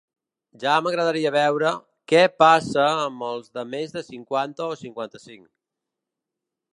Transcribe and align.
Ja 0.61 0.71
m’agradaria 0.85 1.31
veure 1.35 1.73
què 2.13 2.23
passa 2.45 2.85
amb 3.09 3.27
els 3.27 3.53
de 3.59 3.65
més 3.75 3.93
de 3.99 4.03
cinquanta 4.11 4.71
o 4.73 4.79
cinquanta-cinc. 4.81 5.47